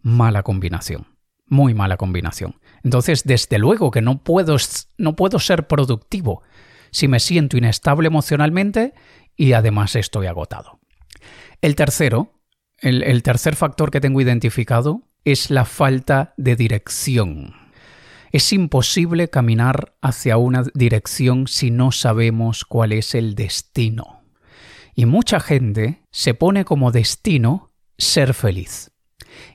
mala 0.00 0.42
combinación, 0.42 1.18
muy 1.48 1.74
mala 1.74 1.98
combinación. 1.98 2.56
Entonces, 2.82 3.24
desde 3.24 3.58
luego 3.58 3.90
que 3.90 4.00
no 4.00 4.22
puedo, 4.22 4.56
no 4.96 5.16
puedo 5.16 5.38
ser 5.38 5.66
productivo 5.66 6.42
si 6.94 7.08
me 7.08 7.18
siento 7.18 7.56
inestable 7.56 8.06
emocionalmente 8.06 8.94
y 9.36 9.52
además 9.52 9.96
estoy 9.96 10.26
agotado. 10.26 10.80
El 11.60 11.76
tercero, 11.76 12.32
el, 12.78 13.22
tercer 13.22 13.56
factor 13.56 13.90
que 13.90 14.00
tengo 14.00 14.20
identificado 14.20 15.02
es 15.24 15.50
la 15.50 15.64
falta 15.64 16.34
de 16.36 16.56
dirección. 16.56 17.54
Es 18.32 18.52
imposible 18.52 19.30
caminar 19.30 19.94
hacia 20.02 20.36
una 20.36 20.64
dirección 20.74 21.46
si 21.46 21.70
no 21.70 21.92
sabemos 21.92 22.64
cuál 22.64 22.92
es 22.92 23.14
el 23.14 23.34
destino. 23.34 24.22
Y 24.94 25.06
mucha 25.06 25.40
gente 25.40 26.02
se 26.10 26.34
pone 26.34 26.64
como 26.64 26.92
destino 26.92 27.72
ser 27.96 28.34
feliz. 28.34 28.90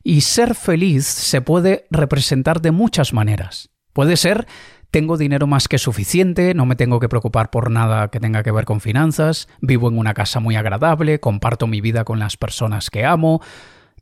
Y 0.03 0.21
ser 0.21 0.55
feliz 0.55 1.05
se 1.05 1.41
puede 1.41 1.85
representar 1.91 2.61
de 2.61 2.71
muchas 2.71 3.13
maneras. 3.13 3.69
Puede 3.93 4.17
ser 4.17 4.47
tengo 4.91 5.17
dinero 5.17 5.47
más 5.47 5.67
que 5.67 5.77
suficiente, 5.77 6.53
no 6.53 6.65
me 6.65 6.75
tengo 6.75 6.99
que 6.99 7.09
preocupar 7.09 7.51
por 7.51 7.69
nada 7.69 8.09
que 8.09 8.19
tenga 8.19 8.43
que 8.43 8.51
ver 8.51 8.65
con 8.65 8.81
finanzas, 8.81 9.47
vivo 9.61 9.87
en 9.87 9.97
una 9.97 10.13
casa 10.13 10.39
muy 10.39 10.55
agradable, 10.55 11.19
comparto 11.19 11.67
mi 11.67 11.81
vida 11.81 12.03
con 12.03 12.19
las 12.19 12.37
personas 12.37 12.89
que 12.89 13.05
amo, 13.05 13.41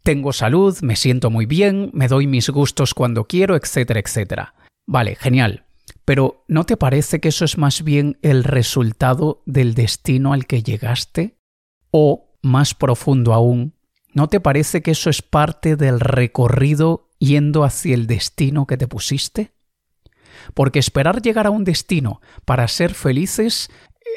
tengo 0.03 0.31
salud, 0.31 0.77
me 0.81 0.95
siento 0.95 1.29
muy 1.29 1.45
bien, 1.45 1.89
me 1.93 2.07
doy 2.07 2.27
mis 2.27 2.49
gustos 2.49 2.93
cuando 2.93 3.25
quiero, 3.25 3.55
etcétera, 3.55 3.99
etcétera. 3.99 4.53
Vale, 4.85 5.15
genial. 5.15 5.65
Pero 6.05 6.45
¿no 6.47 6.65
te 6.65 6.77
parece 6.77 7.19
que 7.19 7.27
eso 7.27 7.43
es 7.43 7.57
más 7.57 7.83
bien 7.83 8.17
el 8.21 8.45
resultado 8.45 9.43
del 9.45 9.73
destino 9.73 10.31
al 10.31 10.45
que 10.45 10.63
llegaste? 10.63 11.37
O, 11.91 12.37
más 12.41 12.73
profundo 12.73 13.33
aún, 13.33 13.73
¿no 14.13 14.29
te 14.29 14.39
parece 14.39 14.81
que 14.81 14.91
eso 14.91 15.09
es 15.09 15.21
parte 15.21 15.75
del 15.75 15.99
recorrido 15.99 17.09
yendo 17.19 17.65
hacia 17.65 17.93
el 17.93 18.07
destino 18.07 18.65
que 18.65 18.77
te 18.77 18.87
pusiste? 18.87 19.56
Porque 20.53 20.79
esperar 20.79 21.21
llegar 21.21 21.47
a 21.47 21.51
un 21.51 21.63
destino 21.63 22.21
para 22.45 22.67
ser 22.67 22.93
felices 22.93 23.69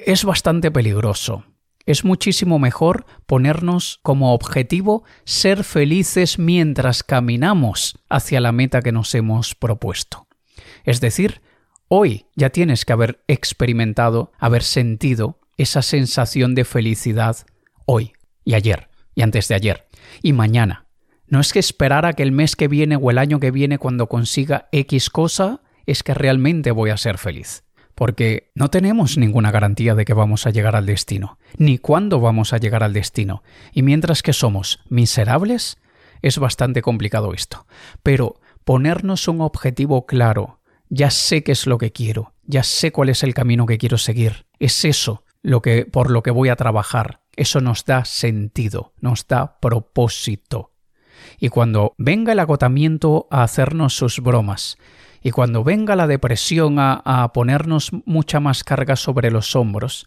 es 0.06 0.24
bastante 0.24 0.70
peligroso. 0.70 1.44
Es 1.86 2.04
muchísimo 2.04 2.58
mejor 2.58 3.06
ponernos 3.26 4.00
como 4.02 4.34
objetivo 4.34 5.04
ser 5.24 5.64
felices 5.64 6.38
mientras 6.38 7.02
caminamos 7.02 7.98
hacia 8.08 8.40
la 8.40 8.52
meta 8.52 8.82
que 8.82 8.92
nos 8.92 9.14
hemos 9.14 9.54
propuesto. 9.54 10.28
Es 10.84 11.00
decir, 11.00 11.42
hoy 11.88 12.26
ya 12.36 12.50
tienes 12.50 12.84
que 12.84 12.92
haber 12.92 13.24
experimentado, 13.26 14.32
haber 14.38 14.62
sentido 14.62 15.40
esa 15.56 15.82
sensación 15.82 16.54
de 16.54 16.64
felicidad 16.64 17.38
hoy 17.86 18.12
y 18.44 18.54
ayer 18.54 18.88
y 19.14 19.22
antes 19.22 19.48
de 19.48 19.54
ayer 19.54 19.88
y 20.22 20.32
mañana. 20.32 20.86
No 21.26 21.40
es 21.40 21.52
que 21.52 21.58
esperar 21.58 22.06
a 22.06 22.12
que 22.12 22.22
el 22.22 22.32
mes 22.32 22.56
que 22.56 22.68
viene 22.68 22.96
o 22.96 23.10
el 23.10 23.18
año 23.18 23.40
que 23.40 23.50
viene 23.50 23.78
cuando 23.78 24.08
consiga 24.08 24.68
X 24.72 25.10
cosa 25.10 25.60
es 25.90 26.02
que 26.02 26.14
realmente 26.14 26.70
voy 26.70 26.90
a 26.90 26.96
ser 26.96 27.18
feliz. 27.18 27.64
Porque 27.94 28.50
no 28.54 28.70
tenemos 28.70 29.18
ninguna 29.18 29.50
garantía 29.50 29.94
de 29.94 30.04
que 30.04 30.14
vamos 30.14 30.46
a 30.46 30.50
llegar 30.50 30.74
al 30.74 30.86
destino, 30.86 31.38
ni 31.58 31.78
cuándo 31.78 32.20
vamos 32.20 32.52
a 32.52 32.58
llegar 32.58 32.82
al 32.82 32.94
destino. 32.94 33.42
Y 33.72 33.82
mientras 33.82 34.22
que 34.22 34.32
somos 34.32 34.80
miserables, 34.88 35.78
es 36.22 36.38
bastante 36.38 36.80
complicado 36.80 37.34
esto. 37.34 37.66
Pero 38.02 38.40
ponernos 38.64 39.28
un 39.28 39.40
objetivo 39.40 40.06
claro, 40.06 40.60
ya 40.88 41.10
sé 41.10 41.42
qué 41.42 41.52
es 41.52 41.66
lo 41.66 41.78
que 41.78 41.92
quiero, 41.92 42.32
ya 42.44 42.62
sé 42.62 42.90
cuál 42.90 43.10
es 43.10 43.22
el 43.22 43.34
camino 43.34 43.66
que 43.66 43.78
quiero 43.78 43.98
seguir. 43.98 44.46
Es 44.58 44.84
eso 44.84 45.24
lo 45.42 45.60
que 45.62 45.84
por 45.84 46.10
lo 46.10 46.22
que 46.22 46.30
voy 46.30 46.48
a 46.48 46.56
trabajar. 46.56 47.20
Eso 47.36 47.60
nos 47.60 47.84
da 47.84 48.04
sentido, 48.04 48.92
nos 49.00 49.26
da 49.26 49.58
propósito. 49.60 50.72
Y 51.38 51.48
cuando 51.48 51.94
venga 51.98 52.32
el 52.32 52.38
agotamiento 52.38 53.26
a 53.30 53.42
hacernos 53.42 53.94
sus 53.94 54.20
bromas, 54.20 54.78
y 55.22 55.30
cuando 55.32 55.64
venga 55.64 55.96
la 55.96 56.06
depresión 56.06 56.76
a, 56.78 57.30
ponernos 57.34 57.90
mucha 58.04 58.40
más 58.40 58.64
carga 58.64 58.96
sobre 58.96 59.30
los 59.30 59.54
hombros, 59.54 60.06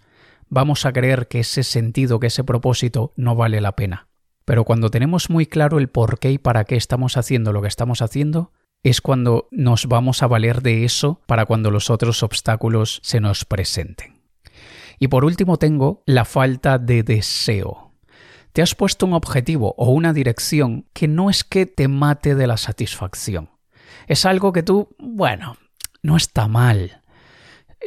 vamos 0.49 0.85
a 0.85 0.93
creer 0.93 1.27
que 1.27 1.41
ese 1.41 1.63
sentido, 1.63 2.19
que 2.19 2.27
ese 2.27 2.43
propósito 2.43 3.13
no 3.15 3.35
vale 3.35 3.61
la 3.61 3.75
pena. 3.75 4.07
Pero 4.45 4.65
cuando 4.65 4.89
tenemos 4.89 5.29
muy 5.29 5.45
claro 5.45 5.77
el 5.77 5.87
por 5.87 6.19
qué 6.19 6.31
y 6.31 6.37
para 6.37 6.65
qué 6.65 6.75
estamos 6.75 7.15
haciendo 7.17 7.53
lo 7.53 7.61
que 7.61 7.67
estamos 7.67 8.01
haciendo, 8.01 8.51
es 8.81 8.99
cuando 8.99 9.47
nos 9.51 9.87
vamos 9.87 10.23
a 10.23 10.27
valer 10.27 10.61
de 10.61 10.83
eso 10.83 11.21
para 11.25 11.45
cuando 11.45 11.71
los 11.71 11.89
otros 11.89 12.21
obstáculos 12.21 12.99
se 13.03 13.21
nos 13.21 13.45
presenten. 13.45 14.21
Y 14.99 15.07
por 15.07 15.25
último 15.25 15.57
tengo 15.57 16.03
la 16.05 16.25
falta 16.25 16.77
de 16.77 17.03
deseo. 17.03 17.93
Te 18.51 18.61
has 18.61 18.75
puesto 18.75 19.05
un 19.05 19.13
objetivo 19.13 19.73
o 19.77 19.91
una 19.91 20.13
dirección 20.13 20.85
que 20.93 21.07
no 21.07 21.29
es 21.29 21.43
que 21.43 21.65
te 21.65 21.87
mate 21.87 22.35
de 22.35 22.45
la 22.45 22.57
satisfacción, 22.57 23.49
es 24.07 24.25
algo 24.25 24.51
que 24.53 24.63
tú, 24.63 24.89
bueno, 24.97 25.57
no 26.01 26.17
está 26.17 26.47
mal. 26.47 27.01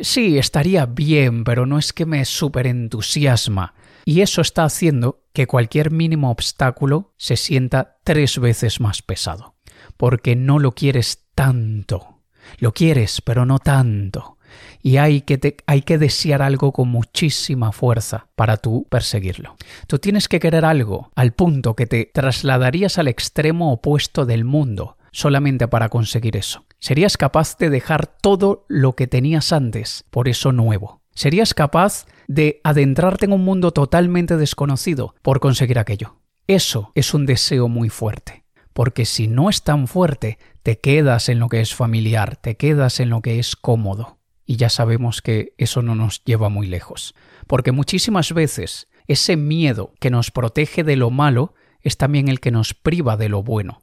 Sí, 0.01 0.39
estaría 0.39 0.87
bien, 0.87 1.45
pero 1.45 1.67
no 1.67 1.79
es 1.79 1.93
que 1.93 2.07
me 2.07 2.23
entusiasma. 2.67 3.75
Y 4.05 4.21
eso 4.21 4.41
está 4.41 4.65
haciendo 4.65 5.25
que 5.33 5.47
cualquier 5.47 5.91
mínimo 5.91 6.31
obstáculo 6.31 7.15
se 7.17 7.37
sienta 7.37 7.99
tres 8.05 8.39
veces 8.39 8.81
más 8.81 9.03
pesado. 9.03 9.57
Porque 9.97 10.37
no 10.37 10.59
lo 10.59 10.73
quieres 10.73 11.25
tanto. 11.35 12.21
Lo 12.59 12.73
quieres, 12.73 13.21
pero 13.21 13.47
no 13.47 13.59
tanto. 13.59 14.39
Y 14.83 14.99
hay 14.99 15.23
que, 15.23 15.57
hay 15.67 15.83
que 15.83 15.99
desear 15.99 16.43
algo 16.43 16.73
con 16.73 16.89
muchísima 16.89 17.73
fuerza 17.73 18.29
para 18.37 18.59
tú 18.59 18.87
perseguirlo. 18.89 19.57
Tú 19.87 19.99
tienes 19.99 20.29
que 20.29 20.39
querer 20.39 20.65
algo 20.65 21.11
al 21.17 21.33
punto 21.33 21.75
que 21.75 21.87
te 21.87 22.11
trasladarías 22.13 22.99
al 22.99 23.09
extremo 23.09 23.73
opuesto 23.73 24.25
del 24.25 24.45
mundo 24.45 24.97
solamente 25.17 25.67
para 25.67 25.89
conseguir 25.89 26.37
eso. 26.37 26.67
Serías 26.79 27.17
capaz 27.17 27.57
de 27.57 27.71
dejar 27.71 28.07
todo 28.07 28.67
lo 28.69 28.93
que 28.93 29.07
tenías 29.07 29.51
antes 29.51 30.05
por 30.11 30.29
eso 30.29 30.53
nuevo. 30.53 31.01
Serías 31.15 31.55
capaz 31.55 32.05
de 32.29 32.61
adentrarte 32.65 33.25
en 33.25 33.33
un 33.33 33.43
mundo 33.43 33.71
totalmente 33.71 34.37
desconocido 34.37 35.15
por 35.23 35.41
conseguir 35.41 35.79
aquello. 35.79 36.17
Eso 36.47 36.93
es 36.95 37.15
un 37.15 37.25
deseo 37.25 37.69
muy 37.69 37.89
fuerte, 37.89 38.45
porque 38.75 39.07
si 39.07 39.27
no 39.27 39.49
es 39.49 39.63
tan 39.63 39.89
fuerte, 39.89 40.39
te 40.63 40.81
quedas 40.81 41.31
en 41.31 41.39
lo 41.39 41.49
que 41.49 41.61
es 41.61 41.75
familiar, 41.75 42.37
te 42.37 42.57
quedas 42.59 43.01
en 43.01 43.09
lo 43.09 43.23
que 43.23 43.39
es 43.39 43.57
cómodo. 43.57 44.19
Y 44.45 44.57
ya 44.57 44.69
sabemos 44.69 45.23
que 45.23 45.55
eso 45.57 45.81
no 45.81 45.95
nos 45.95 46.23
lleva 46.25 46.51
muy 46.51 46.67
lejos, 46.67 47.15
porque 47.47 47.73
muchísimas 47.73 48.35
veces 48.35 48.87
ese 49.07 49.39
miedo 49.39 49.95
que 49.99 50.11
nos 50.11 50.31
protege 50.31 50.85
de 50.85 50.97
lo 50.97 51.11
malo 51.11 51.55
es 51.81 51.97
también 51.97 52.29
el 52.29 52.39
que 52.39 52.51
nos 52.51 52.75
priva 52.75 53.17
de 53.17 53.31
lo 53.31 53.43
bueno. 53.43 53.81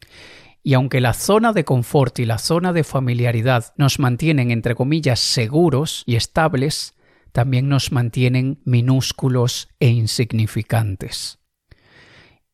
Y 0.64 0.76
aunque 0.76 1.02
la 1.02 1.14
zona 1.14 1.52
de 1.52 1.66
confort 1.66 2.18
y 2.20 2.26
la 2.26 2.38
zona 2.38 2.72
de 2.72 2.86
familiaridad 2.86 3.74
nos 3.78 4.00
mantienen, 4.00 4.50
entre 4.50 4.76
comillas, 4.76 5.20
seguros 5.20 6.04
y 6.06 6.16
estables, 6.16 6.96
también 7.34 7.68
nos 7.68 7.92
mantienen 7.92 8.62
minúsculos 8.64 9.68
e 9.80 9.90
insignificantes. 9.90 11.40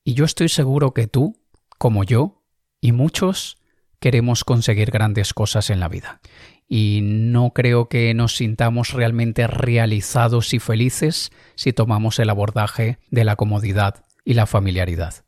Y 0.04 0.16
yo 0.16 0.26
estoy 0.26 0.50
seguro 0.50 0.94
que 0.96 1.06
tú, 1.06 1.40
como 1.78 2.04
yo, 2.04 2.44
y 2.82 2.94
muchos, 2.94 3.58
queremos 4.00 4.44
conseguir 4.44 4.90
grandes 4.90 5.34
cosas 5.34 5.70
en 5.70 5.80
la 5.80 5.90
vida. 5.90 6.22
Y 6.68 7.02
no 7.04 7.52
creo 7.52 7.90
que 7.90 8.14
nos 8.14 8.38
sintamos 8.38 8.94
realmente 8.94 9.46
realizados 9.46 10.54
y 10.54 10.60
felices 10.60 11.32
si 11.56 11.74
tomamos 11.74 12.18
el 12.20 12.30
abordaje 12.30 12.98
de 13.12 13.24
la 13.24 13.36
comodidad 13.36 14.06
y 14.24 14.34
la 14.34 14.46
familiaridad. 14.46 15.26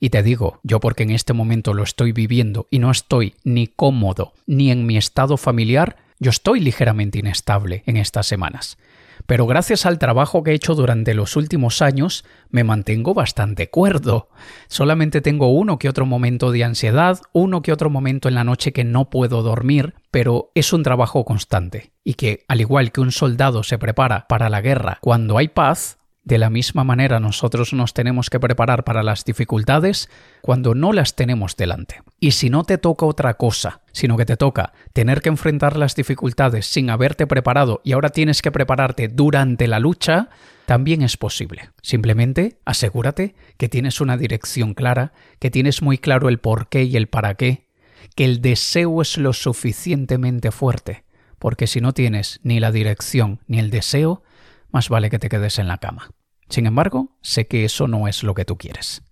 Y 0.00 0.10
te 0.10 0.22
digo, 0.22 0.60
yo 0.62 0.80
porque 0.80 1.04
en 1.04 1.10
este 1.10 1.32
momento 1.32 1.74
lo 1.74 1.82
estoy 1.82 2.12
viviendo 2.12 2.66
y 2.70 2.78
no 2.78 2.90
estoy 2.90 3.34
ni 3.44 3.66
cómodo 3.66 4.32
ni 4.46 4.70
en 4.70 4.86
mi 4.86 4.96
estado 4.96 5.36
familiar, 5.36 5.96
yo 6.18 6.30
estoy 6.30 6.60
ligeramente 6.60 7.18
inestable 7.18 7.82
en 7.86 7.96
estas 7.96 8.26
semanas. 8.26 8.78
Pero 9.26 9.46
gracias 9.46 9.86
al 9.86 9.98
trabajo 9.98 10.42
que 10.42 10.50
he 10.50 10.54
hecho 10.54 10.74
durante 10.74 11.14
los 11.14 11.36
últimos 11.36 11.80
años, 11.80 12.24
me 12.50 12.64
mantengo 12.64 13.14
bastante 13.14 13.70
cuerdo. 13.70 14.28
Solamente 14.68 15.20
tengo 15.20 15.48
uno 15.48 15.78
que 15.78 15.88
otro 15.88 16.04
momento 16.04 16.50
de 16.50 16.64
ansiedad, 16.64 17.20
uno 17.32 17.62
que 17.62 17.72
otro 17.72 17.88
momento 17.88 18.28
en 18.28 18.34
la 18.34 18.44
noche 18.44 18.72
que 18.72 18.84
no 18.84 19.08
puedo 19.08 19.42
dormir, 19.42 19.94
pero 20.10 20.50
es 20.54 20.72
un 20.72 20.82
trabajo 20.82 21.24
constante. 21.24 21.92
Y 22.04 22.14
que, 22.14 22.44
al 22.48 22.60
igual 22.60 22.92
que 22.92 23.00
un 23.00 23.12
soldado 23.12 23.62
se 23.62 23.78
prepara 23.78 24.26
para 24.28 24.50
la 24.50 24.60
guerra 24.60 24.98
cuando 25.00 25.38
hay 25.38 25.48
paz, 25.48 25.98
de 26.24 26.38
la 26.38 26.50
misma 26.50 26.84
manera 26.84 27.20
nosotros 27.20 27.72
nos 27.74 27.92
tenemos 27.92 28.30
que 28.30 28.40
preparar 28.40 28.84
para 28.84 29.02
las 29.02 29.24
dificultades 29.24 30.08
cuando 30.40 30.74
no 30.74 30.92
las 30.92 31.14
tenemos 31.14 31.56
delante. 31.56 32.02
Y 32.18 32.32
si 32.32 32.48
no 32.48 32.64
te 32.64 32.78
toca 32.78 33.04
otra 33.04 33.34
cosa, 33.34 33.82
sino 33.92 34.16
que 34.16 34.24
te 34.24 34.36
toca 34.36 34.72
tener 34.92 35.20
que 35.20 35.28
enfrentar 35.28 35.76
las 35.76 35.94
dificultades 35.94 36.66
sin 36.66 36.88
haberte 36.88 37.26
preparado 37.26 37.82
y 37.84 37.92
ahora 37.92 38.08
tienes 38.08 38.40
que 38.40 38.50
prepararte 38.50 39.08
durante 39.08 39.68
la 39.68 39.78
lucha, 39.78 40.30
también 40.64 41.02
es 41.02 41.18
posible. 41.18 41.70
Simplemente 41.82 42.58
asegúrate 42.64 43.34
que 43.58 43.68
tienes 43.68 44.00
una 44.00 44.16
dirección 44.16 44.72
clara, 44.72 45.12
que 45.38 45.50
tienes 45.50 45.82
muy 45.82 45.98
claro 45.98 46.30
el 46.30 46.38
por 46.38 46.68
qué 46.68 46.84
y 46.84 46.96
el 46.96 47.06
para 47.06 47.34
qué, 47.34 47.68
que 48.16 48.24
el 48.24 48.40
deseo 48.40 49.02
es 49.02 49.18
lo 49.18 49.34
suficientemente 49.34 50.50
fuerte, 50.50 51.04
porque 51.38 51.66
si 51.66 51.82
no 51.82 51.92
tienes 51.92 52.40
ni 52.42 52.60
la 52.60 52.72
dirección 52.72 53.40
ni 53.46 53.58
el 53.58 53.70
deseo, 53.70 54.22
más 54.74 54.90
vale 54.90 55.08
que 55.08 55.18
te 55.18 55.28
quedes 55.28 55.58
en 55.58 55.68
la 55.68 55.78
cama. 55.78 56.10
Sin 56.48 56.66
embargo, 56.66 57.16
sé 57.22 57.46
que 57.46 57.64
eso 57.64 57.88
no 57.88 58.06
es 58.08 58.22
lo 58.22 58.34
que 58.34 58.44
tú 58.44 58.58
quieres. 58.58 59.02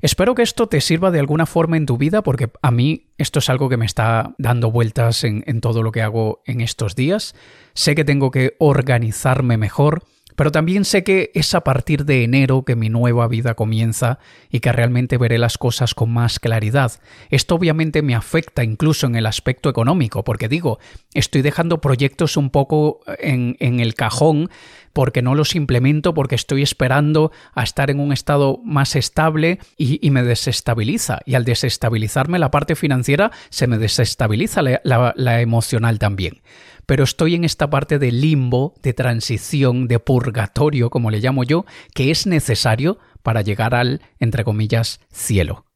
Espero 0.00 0.36
que 0.36 0.42
esto 0.42 0.68
te 0.68 0.80
sirva 0.80 1.10
de 1.10 1.18
alguna 1.18 1.44
forma 1.44 1.76
en 1.76 1.84
tu 1.84 1.98
vida 1.98 2.22
porque 2.22 2.50
a 2.62 2.70
mí 2.70 3.10
esto 3.18 3.40
es 3.40 3.50
algo 3.50 3.68
que 3.68 3.76
me 3.76 3.86
está 3.86 4.34
dando 4.38 4.70
vueltas 4.70 5.24
en, 5.24 5.42
en 5.46 5.60
todo 5.60 5.82
lo 5.82 5.90
que 5.90 6.02
hago 6.02 6.42
en 6.46 6.60
estos 6.60 6.94
días. 6.94 7.34
Sé 7.74 7.96
que 7.96 8.04
tengo 8.04 8.30
que 8.30 8.54
organizarme 8.60 9.56
mejor, 9.56 10.04
pero 10.38 10.52
también 10.52 10.84
sé 10.84 11.02
que 11.02 11.32
es 11.34 11.52
a 11.56 11.64
partir 11.64 12.04
de 12.04 12.22
enero 12.22 12.62
que 12.64 12.76
mi 12.76 12.88
nueva 12.88 13.26
vida 13.26 13.54
comienza 13.54 14.20
y 14.50 14.60
que 14.60 14.70
realmente 14.70 15.18
veré 15.18 15.36
las 15.36 15.58
cosas 15.58 15.94
con 15.94 16.12
más 16.12 16.38
claridad. 16.38 16.92
Esto 17.28 17.56
obviamente 17.56 18.02
me 18.02 18.14
afecta 18.14 18.62
incluso 18.62 19.08
en 19.08 19.16
el 19.16 19.26
aspecto 19.26 19.68
económico, 19.68 20.22
porque 20.22 20.48
digo, 20.48 20.78
estoy 21.12 21.42
dejando 21.42 21.80
proyectos 21.80 22.36
un 22.36 22.50
poco 22.50 23.00
en, 23.18 23.56
el 23.58 23.94
cajón 23.96 24.48
porque 24.98 25.22
no 25.22 25.36
los 25.36 25.54
implemento, 25.54 26.12
porque 26.12 26.34
estoy 26.34 26.60
esperando 26.60 27.30
a 27.54 27.62
estar 27.62 27.88
en 27.88 28.00
un 28.00 28.12
estado 28.12 28.58
más 28.64 28.96
estable 28.96 29.60
y, 29.76 30.10
me 30.10 30.24
desestabiliza. 30.24 31.20
Y 31.24 31.36
al 31.36 31.44
desestabilizarme 31.44 32.40
la 32.40 32.50
parte 32.50 32.74
financiera, 32.74 33.30
se 33.48 33.68
me 33.68 33.78
desestabiliza 33.78 34.60
la 34.60 35.40
emocional 35.40 36.00
también 36.00 36.42
pero 36.84 37.04
estoy 37.04 37.34
en 37.34 37.44
esta 37.44 37.68
parte 37.68 37.98
de 37.98 38.10
limbo, 38.10 38.74
de 38.82 38.94
transición, 38.94 39.88
de 39.88 40.00
purgatorio, 40.00 40.88
como 40.88 41.10
le 41.10 41.20
llamo 41.20 41.44
yo, 41.44 41.66
que 41.94 42.10
es 42.10 42.26
necesario 42.26 42.98
para 43.22 43.42
llegar 43.42 43.74
al, 43.74 44.00
entre 44.18 44.42
comillas, 44.42 44.98
cielo. 45.12 45.66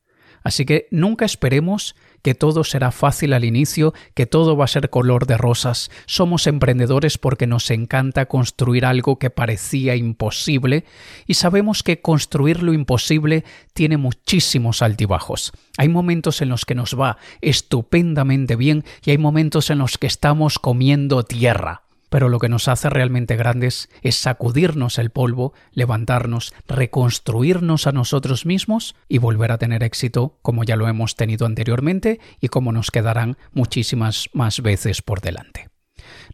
Así 0.43 0.65
que 0.65 0.89
nunca 0.91 1.25
esperemos 1.25 1.95
que 2.23 2.35
todo 2.35 2.65
será 2.65 2.91
fácil 2.91 3.33
al 3.33 3.45
inicio, 3.45 3.93
que 4.15 4.27
todo 4.27 4.57
va 4.57 4.65
a 4.65 4.69
ser 4.69 4.91
color 4.91 5.27
de 5.27 5.37
rosas. 5.37 5.91
Somos 6.07 6.47
emprendedores 6.47 7.19
porque 7.19 7.47
nos 7.47 7.71
encanta 7.71 8.27
construir 8.27 8.85
algo 8.87 9.19
que 9.19 9.31
parecía 9.31 9.97
imposible 9.97 10.85
y 11.27 11.35
sabemos 11.35 11.83
que 11.83 12.01
construir 12.01 12.63
lo 12.63 12.73
imposible 12.73 13.45
tiene 13.75 13.97
muchísimos 13.97 14.83
altibajos. 14.83 15.53
Hay 15.79 15.89
momentos 15.89 16.43
en 16.43 16.49
los 16.49 16.65
que 16.65 16.75
nos 16.75 16.99
va 16.99 17.19
estupendamente 17.41 18.57
bien 18.57 18.85
y 19.05 19.11
hay 19.11 19.19
momentos 19.19 19.71
en 19.71 19.79
los 19.79 19.99
que 19.99 20.07
estamos 20.07 20.59
comiendo 20.59 21.23
tierra 21.25 21.83
pero 22.13 22.29
lo 22.29 22.39
que 22.39 22.51
nos 22.51 22.69
hace 22.69 22.91
realmente 22.91 23.37
grandes 23.37 23.89
es 24.03 24.17
sacudirnos 24.17 24.99
el 24.99 25.09
polvo, 25.09 25.55
levantarnos, 25.73 26.53
reconstruirnos 26.69 27.87
a 27.87 27.93
nosotros 27.93 28.45
mismos 28.45 28.95
y 29.09 29.17
volver 29.17 29.51
a 29.51 29.57
tener 29.57 29.83
éxito 29.83 30.39
como 30.43 30.63
ya 30.63 30.77
lo 30.77 30.89
hemos 30.89 31.17
tenido 31.17 31.47
anteriormente 31.47 32.21
y 32.39 32.49
como 32.49 32.71
nos 32.71 32.91
quedarán 32.91 33.39
muchísimas 33.53 34.29
más 34.35 34.61
veces 34.61 35.01
por 35.01 35.23
delante. 35.23 35.71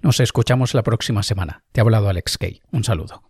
Nos 0.03 0.19
escuchamos 0.19 0.75
la 0.75 0.83
próxima 0.83 1.23
semana. 1.23 1.63
Te 1.71 1.81
ha 1.81 1.83
hablado 1.83 2.09
Alex 2.09 2.39
Kay. 2.39 2.61
Un 2.73 2.83
saludo. 2.83 3.28